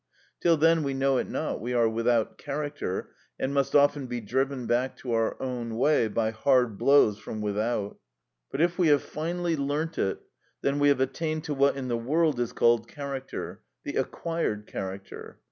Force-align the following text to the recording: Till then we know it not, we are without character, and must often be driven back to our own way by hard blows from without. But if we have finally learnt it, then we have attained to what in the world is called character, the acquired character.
Till 0.39 0.57
then 0.57 0.81
we 0.81 0.95
know 0.95 1.17
it 1.17 1.29
not, 1.29 1.61
we 1.61 1.73
are 1.75 1.87
without 1.87 2.39
character, 2.39 3.11
and 3.39 3.53
must 3.53 3.75
often 3.75 4.07
be 4.07 4.19
driven 4.19 4.65
back 4.65 4.97
to 4.97 5.11
our 5.11 5.39
own 5.39 5.77
way 5.77 6.07
by 6.07 6.31
hard 6.31 6.75
blows 6.79 7.19
from 7.19 7.39
without. 7.39 7.99
But 8.49 8.61
if 8.61 8.79
we 8.79 8.87
have 8.87 9.03
finally 9.03 9.55
learnt 9.55 9.99
it, 9.99 10.19
then 10.61 10.79
we 10.79 10.87
have 10.87 11.01
attained 11.01 11.43
to 11.43 11.53
what 11.53 11.75
in 11.77 11.87
the 11.87 11.97
world 11.99 12.39
is 12.39 12.51
called 12.51 12.87
character, 12.87 13.61
the 13.83 13.93
acquired 13.97 14.65
character. 14.65 15.37